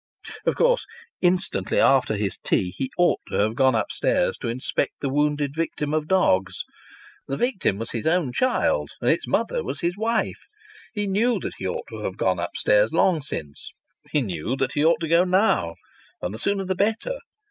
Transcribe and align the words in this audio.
Of 0.47 0.55
course, 0.55 0.83
instantly 1.21 1.79
after 1.79 2.15
his 2.15 2.39
tea 2.39 2.71
he 2.71 2.89
ought 2.97 3.19
to 3.27 3.35
have 3.35 3.53
gone 3.53 3.75
upstairs 3.75 4.35
to 4.39 4.47
inspect 4.47 4.93
the 4.99 5.09
wounded 5.13 5.53
victim 5.53 5.93
of 5.93 6.07
dogs. 6.07 6.63
The 7.27 7.37
victim 7.37 7.77
was 7.77 7.91
his 7.91 8.07
own 8.07 8.33
child, 8.33 8.89
and 8.99 9.11
its 9.11 9.27
mother 9.27 9.63
was 9.63 9.81
his 9.81 9.95
wife. 9.95 10.47
He 10.91 11.05
knew 11.05 11.37
that 11.41 11.53
he 11.59 11.67
ought 11.67 11.85
to 11.89 11.99
have 12.01 12.17
gone 12.17 12.39
upstairs 12.39 12.91
long 12.91 13.21
since. 13.21 13.75
He 14.09 14.23
knew 14.23 14.55
that 14.55 14.71
he 14.71 14.83
ought 14.83 15.03
now 15.03 15.07
to 15.07 15.07
go, 15.07 15.75
and 16.19 16.33
the 16.33 16.39
sooner 16.39 16.65
the 16.65 16.73
better! 16.73 17.19